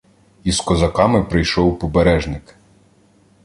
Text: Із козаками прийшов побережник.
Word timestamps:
Із 0.43 0.59
козаками 0.61 1.23
прийшов 1.23 1.79
побережник. 1.79 2.55